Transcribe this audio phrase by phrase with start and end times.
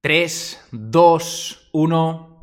[0.00, 2.40] 3, 2, 1.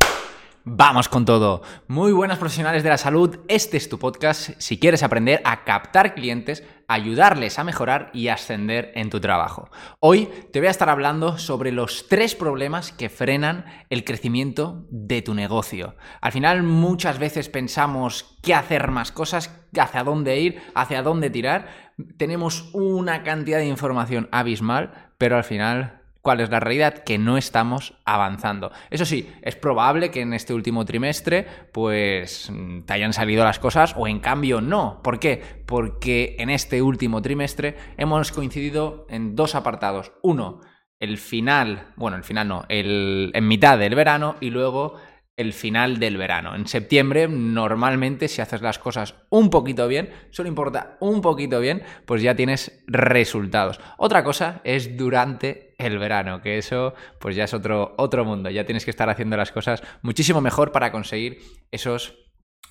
[0.65, 1.61] Vamos con todo.
[1.87, 6.15] Muy buenas profesionales de la salud, este es tu podcast si quieres aprender a captar
[6.15, 9.69] clientes, ayudarles a mejorar y ascender en tu trabajo.
[10.01, 15.21] Hoy te voy a estar hablando sobre los tres problemas que frenan el crecimiento de
[15.21, 15.95] tu negocio.
[16.19, 19.49] Al final muchas veces pensamos qué hacer más cosas,
[19.79, 21.69] hacia dónde ir, hacia dónde tirar.
[22.17, 27.03] Tenemos una cantidad de información abismal, pero al final ¿Cuál es la realidad?
[27.03, 28.71] Que no estamos avanzando.
[28.89, 32.51] Eso sí, es probable que en este último trimestre pues
[32.87, 35.01] te hayan salido las cosas o en cambio no.
[35.03, 35.43] ¿Por qué?
[35.67, 40.13] Porque en este último trimestre hemos coincidido en dos apartados.
[40.23, 40.61] Uno,
[40.99, 44.95] el final, bueno, el final no, el, en mitad del verano y luego
[45.37, 46.55] el final del verano.
[46.55, 51.83] En septiembre, normalmente, si haces las cosas un poquito bien, solo importa un poquito bien,
[52.05, 53.79] pues ya tienes resultados.
[53.97, 58.49] Otra cosa es durante el verano, que eso pues ya es otro, otro mundo.
[58.49, 61.39] Ya tienes que estar haciendo las cosas muchísimo mejor para conseguir
[61.71, 62.15] esos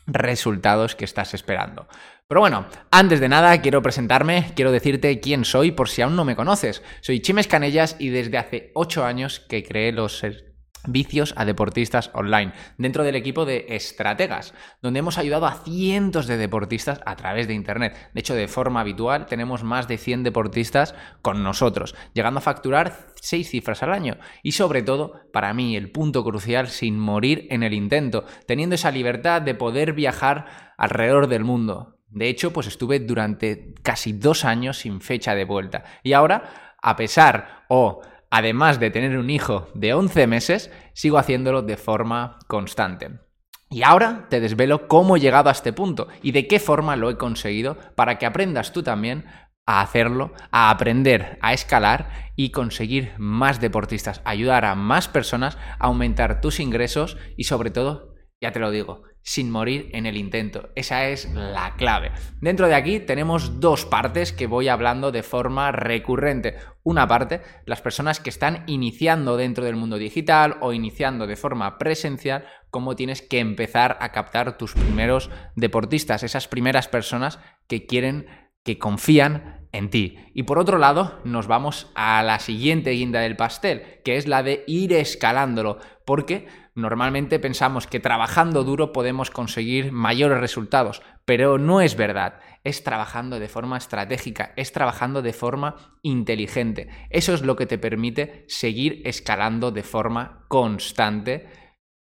[0.07, 1.87] resultados que estás esperando.
[2.27, 6.25] Pero bueno, antes de nada quiero presentarme, quiero decirte quién soy por si aún no
[6.25, 6.83] me conoces.
[7.01, 10.23] Soy Chimes Canellas y desde hace 8 años que creé los
[10.87, 16.37] vicios a deportistas online, dentro del equipo de estrategas, donde hemos ayudado a cientos de
[16.37, 18.11] deportistas a través de Internet.
[18.13, 23.09] De hecho, de forma habitual tenemos más de 100 deportistas con nosotros, llegando a facturar
[23.21, 24.17] 6 cifras al año.
[24.43, 28.91] Y sobre todo, para mí, el punto crucial, sin morir en el intento, teniendo esa
[28.91, 31.99] libertad de poder viajar alrededor del mundo.
[32.09, 35.85] De hecho, pues estuve durante casi dos años sin fecha de vuelta.
[36.05, 38.03] Y ahora, a pesar o
[38.35, 43.21] además de tener un hijo de 11 meses, sigo haciéndolo de forma constante.
[43.71, 47.11] Y ahora te desvelo cómo he llegado a este punto y de qué forma lo
[47.11, 49.27] he conseguido para que aprendas tú también
[49.67, 55.87] a hacerlo, a aprender a escalar y conseguir más deportistas, ayudar a más personas a
[55.87, 58.14] aumentar tus ingresos y sobre todo,
[58.45, 60.69] ya te lo digo, sin morir en el intento.
[60.75, 62.13] Esa es la clave.
[62.43, 66.59] Dentro de aquí tenemos dos partes que voy hablando de forma recurrente.
[66.83, 71.79] Una parte, las personas que están iniciando dentro del mundo digital o iniciando de forma
[71.79, 78.27] presencial, cómo tienes que empezar a captar tus primeros deportistas, esas primeras personas que quieren,
[78.63, 80.17] que confían en ti.
[80.33, 84.43] Y por otro lado, nos vamos a la siguiente guinda del pastel, que es la
[84.43, 86.47] de ir escalándolo, porque
[86.77, 92.41] Normalmente pensamos que trabajando duro podemos conseguir mayores resultados, pero no es verdad.
[92.65, 96.89] Es trabajando de forma estratégica, es trabajando de forma inteligente.
[97.11, 101.47] Eso es lo que te permite seguir escalando de forma constante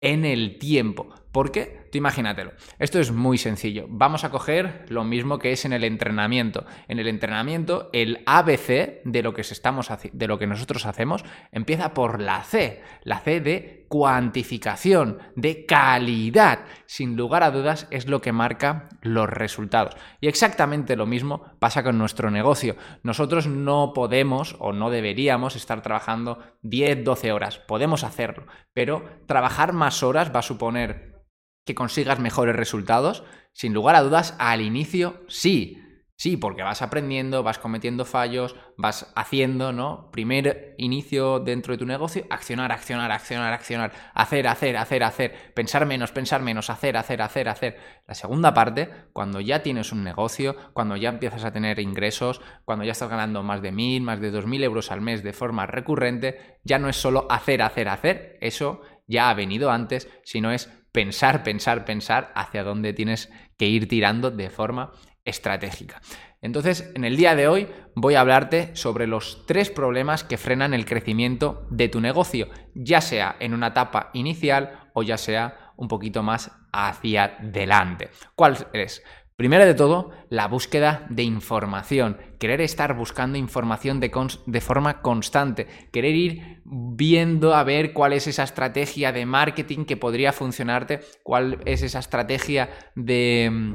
[0.02, 1.13] en el tiempo.
[1.33, 1.88] ¿Por qué?
[1.91, 2.51] Tú imagínatelo.
[2.77, 3.88] Esto es muy sencillo.
[3.89, 6.63] Vamos a coger lo mismo que es en el entrenamiento.
[6.88, 11.95] En el entrenamiento, el ABC de lo que, estamos, de lo que nosotros hacemos empieza
[11.95, 12.83] por la C.
[13.03, 16.66] La C de cuantificación, de calidad.
[16.85, 19.95] Sin lugar a dudas es lo que marca los resultados.
[20.22, 22.75] Y exactamente lo mismo pasa con nuestro negocio.
[23.01, 27.57] Nosotros no podemos o no deberíamos estar trabajando 10, 12 horas.
[27.57, 28.45] Podemos hacerlo,
[28.75, 31.22] pero trabajar más horas va a suponer
[31.66, 33.24] que consigas mejores resultados?
[33.53, 35.79] Sin lugar a dudas, al inicio sí.
[36.16, 40.12] Sí, porque vas aprendiendo, vas cometiendo fallos, vas haciendo, ¿no?
[40.12, 45.85] Primer inicio dentro de tu negocio, accionar, accionar, accionar, accionar, hacer, hacer, hacer, hacer, pensar
[45.88, 47.78] menos, pensar menos, hacer, hacer, hacer, hacer.
[48.07, 52.85] La segunda parte, cuando ya tienes un negocio, cuando ya empiezas a tener ingresos, cuando
[52.85, 55.66] ya estás ganando más de mil, más de dos mil euros al mes de forma
[55.66, 60.69] recurrente, ya no es solo hacer, hacer, hacer, eso ya ha venido antes, sino es
[60.93, 64.93] pensar, pensar, pensar hacia dónde tienes que ir tirando de forma
[65.25, 66.01] estratégica.
[66.41, 70.73] Entonces, en el día de hoy voy a hablarte sobre los tres problemas que frenan
[70.73, 75.87] el crecimiento de tu negocio, ya sea en una etapa inicial o ya sea un
[75.87, 78.09] poquito más hacia adelante.
[78.35, 79.03] ¿Cuál es?
[79.35, 86.16] Primero de todo, la búsqueda de información, querer estar buscando información de, forma constante, querer
[86.16, 91.81] ir viendo a ver cuál es esa estrategia de marketing que podría funcionarte, cuál es
[91.81, 93.73] esa estrategia de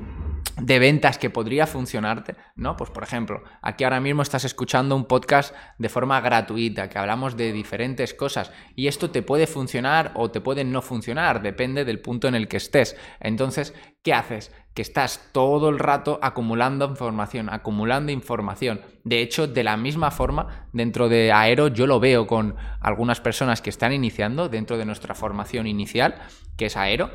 [0.60, 2.76] de ventas que podría funcionarte, ¿no?
[2.76, 7.36] Pues por ejemplo, aquí ahora mismo estás escuchando un podcast de forma gratuita, que hablamos
[7.36, 12.00] de diferentes cosas y esto te puede funcionar o te puede no funcionar, depende del
[12.00, 12.96] punto en el que estés.
[13.20, 14.52] Entonces, ¿qué haces?
[14.78, 18.80] Que estás todo el rato acumulando información, acumulando información.
[19.02, 23.60] De hecho, de la misma forma, dentro de Aero yo lo veo con algunas personas
[23.60, 26.22] que están iniciando dentro de nuestra formación inicial,
[26.56, 27.10] que es Aero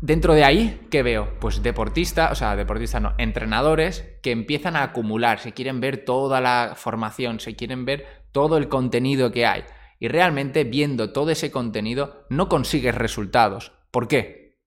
[0.00, 1.36] Dentro de ahí, ¿qué veo?
[1.40, 6.40] Pues deportistas, o sea, deportistas no, entrenadores que empiezan a acumular, se quieren ver toda
[6.40, 9.64] la formación, se quieren ver todo el contenido que hay.
[9.98, 13.72] Y realmente viendo todo ese contenido no consigues resultados.
[13.90, 14.60] ¿Por qué?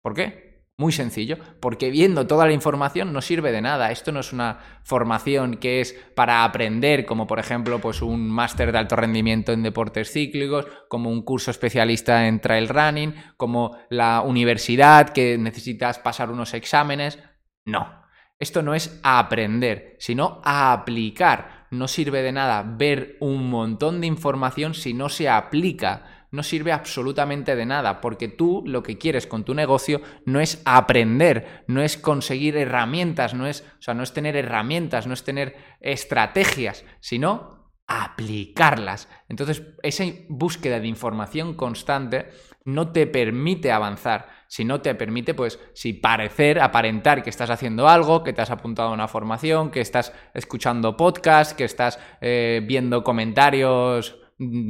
[0.00, 0.47] ¿Por qué?
[0.80, 3.90] Muy sencillo, porque viendo toda la información no sirve de nada.
[3.90, 8.70] Esto no es una formación que es para aprender, como por ejemplo pues un máster
[8.70, 14.20] de alto rendimiento en deportes cíclicos, como un curso especialista en trail running, como la
[14.20, 17.18] universidad que necesitas pasar unos exámenes.
[17.64, 18.04] No,
[18.38, 21.66] esto no es a aprender, sino a aplicar.
[21.72, 26.72] No sirve de nada ver un montón de información si no se aplica no sirve
[26.72, 31.82] absolutamente de nada, porque tú lo que quieres con tu negocio no es aprender, no
[31.82, 36.84] es conseguir herramientas, no es, o sea, no es tener herramientas, no es tener estrategias,
[37.00, 39.08] sino aplicarlas.
[39.28, 42.28] Entonces, esa búsqueda de información constante
[42.64, 47.88] no te permite avanzar, si no te permite, pues, si parecer, aparentar que estás haciendo
[47.88, 52.62] algo, que te has apuntado a una formación, que estás escuchando podcast, que estás eh,
[52.66, 54.17] viendo comentarios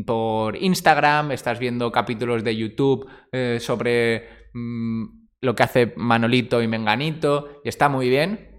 [0.06, 5.04] por Instagram, estás viendo capítulos de YouTube eh, sobre mm,
[5.40, 8.56] lo que hace Manolito y Menganito, y está muy bien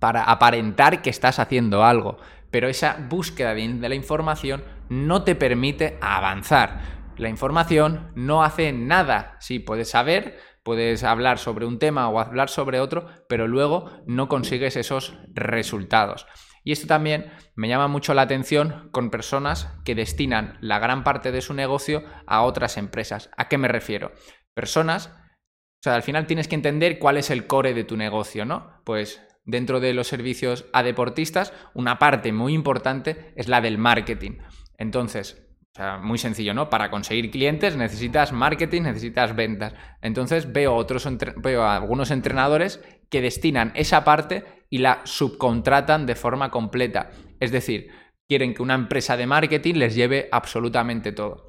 [0.00, 2.18] para aparentar que estás haciendo algo,
[2.50, 6.98] pero esa búsqueda de, de la información no te permite avanzar.
[7.18, 9.36] La información no hace nada.
[9.40, 14.28] Sí, puedes saber, puedes hablar sobre un tema o hablar sobre otro, pero luego no
[14.28, 16.26] consigues esos resultados.
[16.68, 21.32] Y esto también me llama mucho la atención con personas que destinan la gran parte
[21.32, 23.30] de su negocio a otras empresas.
[23.38, 24.12] ¿A qué me refiero?
[24.52, 28.44] Personas, o sea, al final tienes que entender cuál es el core de tu negocio,
[28.44, 28.82] ¿no?
[28.84, 34.32] Pues dentro de los servicios a deportistas, una parte muy importante es la del marketing.
[34.76, 36.68] Entonces, o sea, muy sencillo, ¿no?
[36.68, 39.72] Para conseguir clientes necesitas marketing, necesitas ventas.
[40.02, 46.14] Entonces veo otros veo a algunos entrenadores que destinan esa parte y la subcontratan de
[46.14, 47.10] forma completa.
[47.40, 47.88] Es decir,
[48.28, 51.48] quieren que una empresa de marketing les lleve absolutamente todo.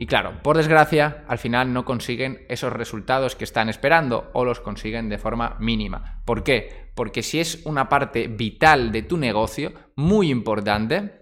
[0.00, 4.60] Y claro, por desgracia, al final no consiguen esos resultados que están esperando o los
[4.60, 6.22] consiguen de forma mínima.
[6.24, 6.92] ¿Por qué?
[6.94, 11.17] Porque si es una parte vital de tu negocio, muy importante,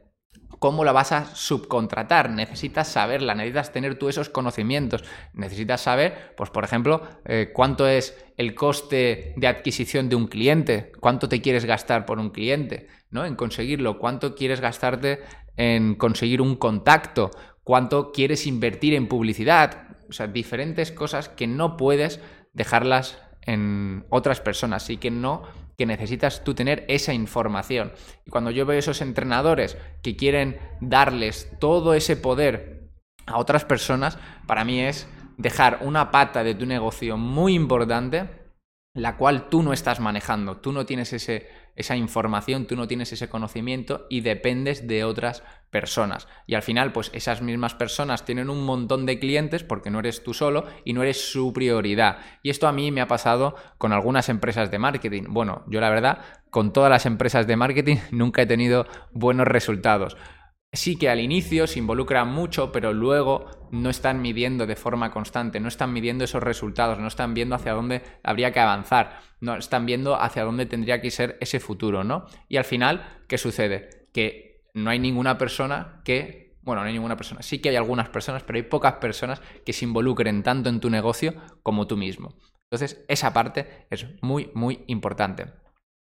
[0.66, 2.28] ¿Cómo la vas a subcontratar?
[2.30, 8.18] Necesitas saberla, necesitas tener tú esos conocimientos, necesitas saber, pues por ejemplo, eh, cuánto es
[8.36, 13.24] el coste de adquisición de un cliente, cuánto te quieres gastar por un cliente, ¿no?
[13.24, 15.20] En conseguirlo, cuánto quieres gastarte
[15.56, 17.30] en conseguir un contacto,
[17.62, 22.18] cuánto quieres invertir en publicidad, o sea, diferentes cosas que no puedes
[22.54, 25.44] dejarlas en otras personas y que no
[25.76, 27.92] que necesitas tú tener esa información.
[28.24, 32.90] Y cuando yo veo esos entrenadores que quieren darles todo ese poder
[33.26, 35.06] a otras personas, para mí es
[35.36, 38.45] dejar una pata de tu negocio muy importante
[38.96, 43.12] la cual tú no estás manejando, tú no tienes ese, esa información, tú no tienes
[43.12, 46.26] ese conocimiento y dependes de otras personas.
[46.46, 50.24] Y al final, pues esas mismas personas tienen un montón de clientes porque no eres
[50.24, 52.18] tú solo y no eres su prioridad.
[52.42, 55.24] Y esto a mí me ha pasado con algunas empresas de marketing.
[55.28, 60.16] Bueno, yo la verdad, con todas las empresas de marketing nunca he tenido buenos resultados
[60.76, 65.60] sí que al inicio se involucran mucho, pero luego no están midiendo de forma constante,
[65.60, 69.86] no están midiendo esos resultados, no están viendo hacia dónde habría que avanzar, no están
[69.86, 72.26] viendo hacia dónde tendría que ser ese futuro, ¿no?
[72.48, 74.06] Y al final, ¿qué sucede?
[74.12, 78.08] Que no hay ninguna persona que, bueno, no hay ninguna persona, sí que hay algunas
[78.08, 82.34] personas, pero hay pocas personas que se involucren tanto en tu negocio como tú mismo.
[82.70, 85.46] Entonces, esa parte es muy, muy importante.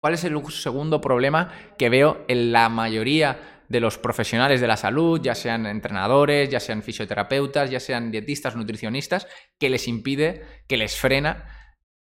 [0.01, 4.77] ¿Cuál es el segundo problema que veo en la mayoría de los profesionales de la
[4.77, 9.27] salud, ya sean entrenadores, ya sean fisioterapeutas, ya sean dietistas, nutricionistas,
[9.59, 11.45] que les impide, que les frena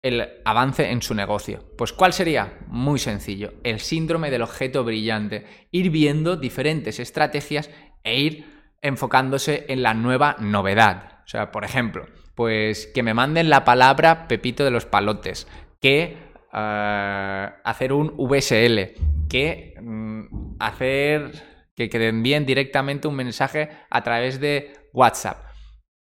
[0.02, 1.74] el avance en su negocio.
[1.76, 2.58] Pues ¿cuál sería?
[2.68, 7.68] Muy sencillo, el síndrome del objeto brillante, ir viendo diferentes estrategias
[8.04, 8.46] e ir
[8.80, 11.18] enfocándose en la nueva novedad.
[11.24, 15.46] O sea, por ejemplo, pues que me manden la palabra Pepito de los Palotes,
[15.80, 18.94] que eh, hacer un VSL,
[19.28, 21.32] que mm, hacer
[21.74, 25.44] que, que envíen directamente un mensaje a través de WhatsApp.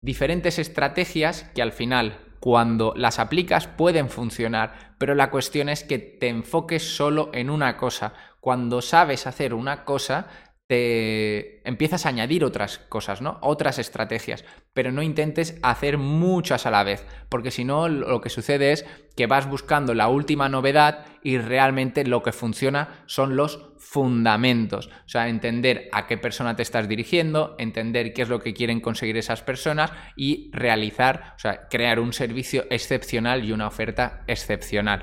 [0.02, 5.98] Diferentes estrategias que al final cuando las aplicas pueden funcionar, pero la cuestión es que
[5.98, 8.14] te enfoques solo en una cosa.
[8.40, 10.26] Cuando sabes hacer una cosa,
[10.70, 13.38] te empiezas a añadir otras cosas, ¿no?
[13.42, 18.28] Otras estrategias, pero no intentes hacer muchas a la vez, porque si no lo que
[18.30, 18.86] sucede es
[19.16, 25.08] que vas buscando la última novedad y realmente lo que funciona son los fundamentos, o
[25.08, 29.16] sea, entender a qué persona te estás dirigiendo, entender qué es lo que quieren conseguir
[29.16, 35.02] esas personas y realizar, o sea, crear un servicio excepcional y una oferta excepcional.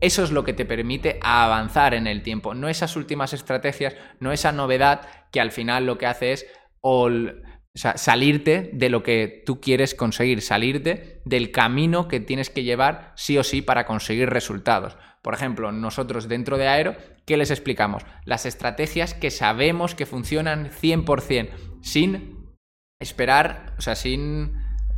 [0.00, 4.32] Eso es lo que te permite avanzar en el tiempo, no esas últimas estrategias, no
[4.32, 6.46] esa novedad que al final lo que hace es
[7.74, 13.36] salirte de lo que tú quieres conseguir, salirte del camino que tienes que llevar sí
[13.38, 14.96] o sí para conseguir resultados.
[15.22, 18.04] Por ejemplo, nosotros dentro de Aero, ¿qué les explicamos?
[18.24, 22.54] Las estrategias que sabemos que funcionan 100%, sin
[23.00, 24.52] esperar, o sea, sin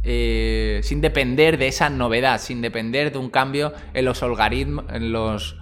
[0.08, 5.56] eh, sin depender de esa novedad, sin depender de un cambio en los, en los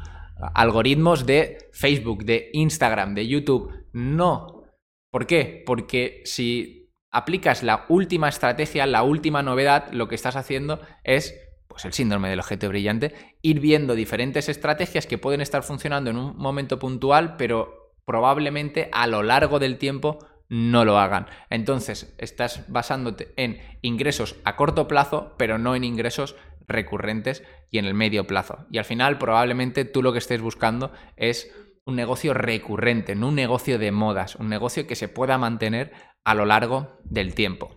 [0.53, 3.73] algoritmos de Facebook, de Instagram, de YouTube.
[3.95, 4.65] No.
[5.11, 5.63] ¿Por qué?
[5.65, 11.35] Porque si aplicas la última estrategia, la última novedad, lo que estás haciendo es
[11.67, 16.19] pues el síndrome del objeto brillante, ir viendo diferentes estrategias que pueden estar funcionando en
[16.19, 20.19] un momento puntual, pero probablemente a lo largo del tiempo
[20.55, 21.27] no lo hagan.
[21.51, 26.37] Entonces, estás basándote en ingresos a corto plazo, pero no en ingresos
[26.69, 27.43] recurrentes
[27.73, 28.65] y en el medio plazo.
[28.71, 31.53] Y al final, probablemente tú lo que estés buscando es
[31.85, 35.93] un negocio recurrente, no un negocio de modas, un negocio que se pueda mantener
[36.23, 37.73] a lo largo del tiempo.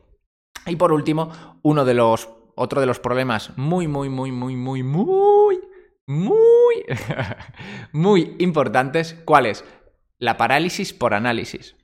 [0.68, 4.84] Y por último, uno de los otro de los problemas muy muy muy muy muy
[4.84, 5.62] muy
[6.06, 6.86] muy
[7.92, 9.66] muy importantes, ¿cuál es?
[10.20, 11.77] La parálisis por análisis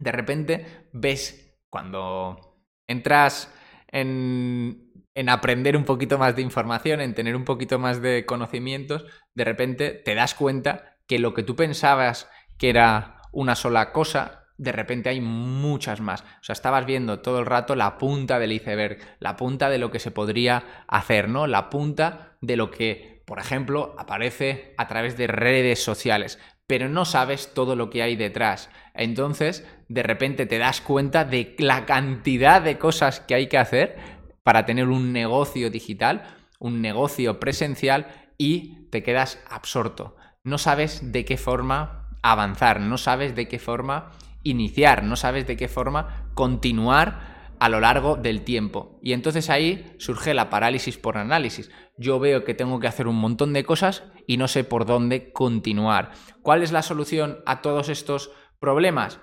[0.00, 3.54] de repente ves cuando entras
[3.86, 9.04] en, en, aprender un poquito más de información, en tener un poquito más de conocimientos,
[9.34, 12.28] de repente te das cuenta que lo que tú pensabas
[12.58, 16.20] que era una sola cosa, de repente hay muchas más.
[16.22, 19.90] O sea, estabas viendo todo el rato la punta del iceberg, la punta de lo
[19.90, 21.46] que se podría hacer, ¿no?
[21.46, 26.38] La punta de lo que, por ejemplo, aparece a través de redes sociales
[26.70, 28.70] pero no sabes todo lo que hay detrás.
[28.94, 33.96] Entonces, de repente te das cuenta de la cantidad de cosas que hay que hacer
[34.44, 36.22] para tener un negocio digital,
[36.60, 38.06] un negocio presencial
[38.38, 40.14] y te quedas absorto.
[40.44, 44.12] No sabes de qué forma avanzar, no sabes de qué forma
[44.44, 47.29] iniciar, no sabes de qué forma continuar
[47.60, 48.98] a lo largo del tiempo.
[49.02, 51.70] Y entonces ahí surge la parálisis por análisis.
[51.96, 55.30] Yo veo que tengo que hacer un montón de cosas y no sé por dónde
[55.32, 56.12] continuar.
[56.42, 59.20] ¿Cuál es la solución a todos estos problemas?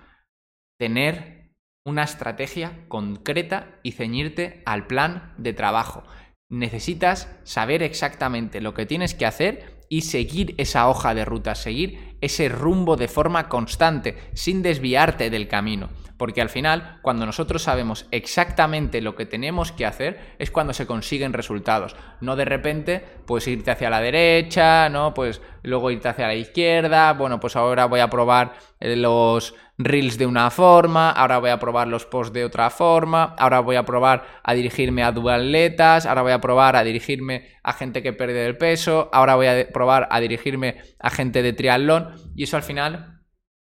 [0.77, 6.03] Tener una estrategia concreta y ceñirte al plan de trabajo.
[6.50, 12.17] Necesitas saber exactamente lo que tienes que hacer y seguir esa hoja de ruta, seguir
[12.22, 15.89] ese rumbo de forma constante, sin desviarte del camino.
[16.17, 20.88] Porque al final, cuando nosotros sabemos exactamente lo que tenemos que hacer, es cuando se
[20.88, 21.95] consiguen resultados.
[22.21, 25.13] No de repente, pues irte hacia la derecha, ¿no?
[25.13, 27.13] Pues luego irte hacia la izquierda.
[27.13, 31.59] Bueno, pues ahora voy a probar eh, los reels de una forma, ahora voy a
[31.59, 36.24] probar los posts de otra forma, ahora voy a probar a dirigirme a dualetas, ahora
[36.24, 40.07] voy a probar a dirigirme a gente que pierde el peso, ahora voy a probar
[40.09, 43.16] a dirigirme a gente de triatlón y eso al final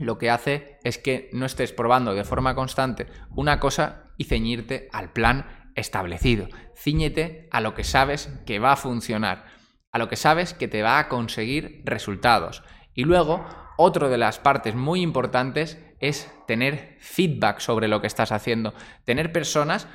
[0.02, 4.90] lo que hace es que no estés probando de forma constante una cosa y ceñirte
[4.92, 6.48] al plan establecido.
[6.76, 9.46] Cíñete a lo que sabes que va a funcionar,
[9.92, 12.64] a lo que sabes que te va a conseguir resultados.
[12.94, 13.46] Y luego,
[13.78, 18.74] otra de las partes muy importantes es tener feedback sobre lo que estás haciendo,
[19.06, 19.88] tener personas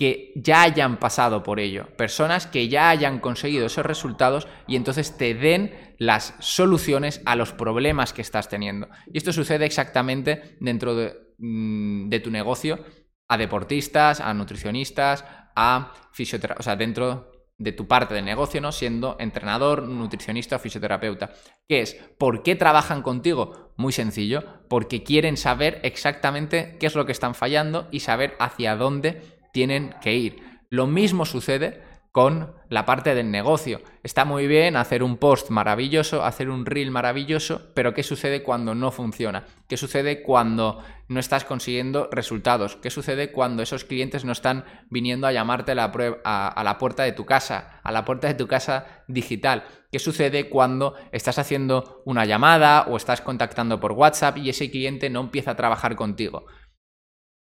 [0.00, 5.18] que ya hayan pasado por ello, personas que ya hayan conseguido esos resultados y entonces
[5.18, 8.88] te den las soluciones a los problemas que estás teniendo.
[9.12, 12.82] Y esto sucede exactamente dentro de, mm, tu negocio
[13.28, 18.72] a deportistas, a nutricionistas, a fisioterapeutas, o sea, dentro de tu parte del negocio, ¿no?
[18.72, 21.34] Siendo entrenador, nutricionista o fisioterapeuta.
[21.68, 21.94] ¿Qué es?
[22.18, 23.74] ¿Por qué trabajan contigo?
[23.76, 28.76] Muy sencillo, porque quieren saber exactamente qué es lo que están fallando y saber hacia
[28.76, 30.42] dónde tienen que ir.
[30.68, 33.82] Lo mismo sucede con la parte del negocio.
[34.02, 38.74] Está muy bien hacer un post maravilloso, hacer un reel maravilloso, pero ¿qué sucede cuando
[38.74, 39.44] no funciona?
[39.68, 42.76] ¿Qué sucede cuando no estás consiguiendo resultados?
[42.76, 45.92] ¿Qué sucede cuando esos clientes no están viniendo a llamarte a la,
[46.24, 49.64] a la puerta de tu casa, a la puerta de tu casa digital?
[49.92, 55.10] ¿Qué sucede cuando estás haciendo una llamada o estás contactando por WhatsApp y ese cliente
[55.10, 56.46] no empieza a trabajar contigo?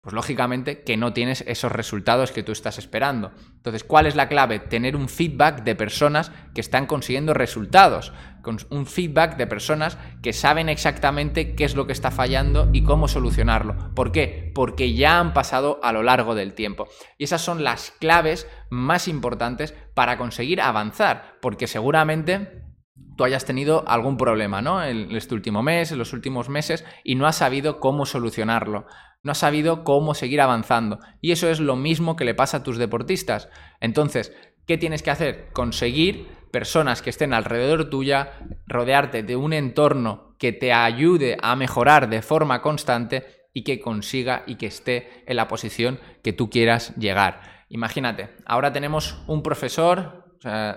[0.06, 3.32] Pues lógicamente que no tienes esos resultados que tú estás esperando.
[3.56, 4.60] Entonces, ¿cuál es la clave?
[4.60, 10.32] Tener un feedback de personas que están consiguiendo resultados, con un feedback de personas que
[10.32, 13.92] saben exactamente qué es lo que está fallando y cómo solucionarlo.
[13.96, 14.52] ¿Por qué?
[14.54, 16.86] Porque ya han pasado a lo largo del tiempo.
[17.18, 22.62] Y esas son las claves más importantes para conseguir avanzar, porque seguramente
[23.16, 24.84] tú hayas tenido algún problema, ¿no?
[24.84, 28.86] En este último mes, en los últimos meses, y no has sabido cómo solucionarlo
[29.26, 31.00] no has sabido cómo seguir avanzando.
[31.20, 33.48] Y eso es lo mismo que le pasa a tus deportistas.
[33.80, 34.32] Entonces,
[34.68, 35.48] ¿qué tienes que hacer?
[35.52, 38.34] Conseguir personas que estén alrededor tuya,
[38.68, 44.44] rodearte de un entorno que te ayude a mejorar de forma constante y que consiga
[44.46, 47.64] y que esté en la posición que tú quieras llegar.
[47.68, 50.25] Imagínate, ahora tenemos un profesor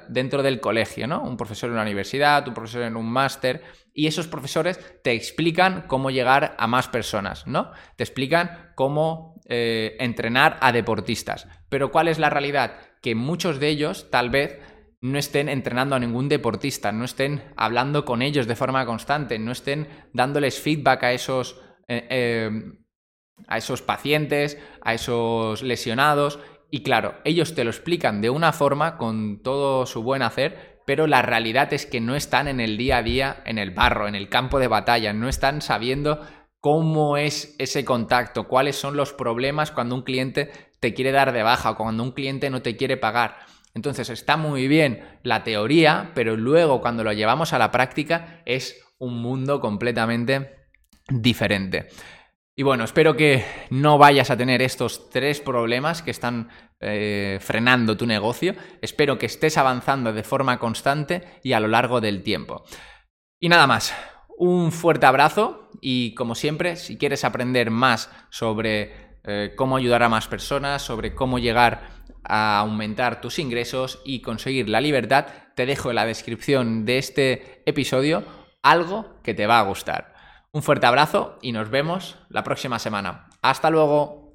[0.08, 1.22] dentro del colegio, ¿no?
[1.22, 3.64] Un profesor en una universidad, un profesor en un máster,
[3.94, 7.72] y esos profesores te explican cómo llegar a más personas, ¿no?
[7.96, 11.48] Te explican cómo eh, entrenar a deportistas.
[11.70, 12.76] Pero ¿cuál es la realidad?
[13.02, 14.60] Que muchos de ellos tal vez
[15.02, 19.52] no estén entrenando a ningún deportista, no estén hablando con ellos de forma constante, no
[19.52, 22.52] estén dándoles feedback a esos, eh, eh,
[23.48, 26.40] a esos pacientes, a esos lesionados,
[26.72, 31.08] y claro, ellos te lo explican de una forma con todo su buen hacer, pero
[31.08, 34.16] la realidad es que no están en el día a día, en el barro, en
[34.16, 36.22] el campo de batalla, no están sabiendo
[36.62, 41.44] cómo es ese contacto, cuáles son los problemas cuando un cliente te quiere dar de
[41.44, 43.38] baja o cuando un cliente no te quiere pagar.
[43.76, 48.82] Entonces está muy bien la teoría, pero luego cuando lo llevamos a la práctica es
[48.98, 50.56] un mundo completamente
[51.08, 51.88] diferente.
[52.60, 56.50] Y bueno, espero que no vayas a tener estos tres problemas que están
[56.82, 58.54] eh, frenando tu negocio.
[58.82, 62.66] Espero que estés avanzando de forma constante y a lo largo del tiempo.
[63.40, 63.96] Y nada más,
[64.38, 70.10] un fuerte abrazo y como siempre, si quieres aprender más sobre eh, cómo ayudar a
[70.10, 75.92] más personas, sobre cómo llegar a aumentar tus ingresos y conseguir la libertad, te dejo
[75.92, 78.26] en la descripción de este episodio
[78.62, 80.19] algo que te va a gustar.
[80.52, 83.30] Un fuerte abrazo y nos vemos la próxima semana.
[83.42, 84.29] Hasta luego.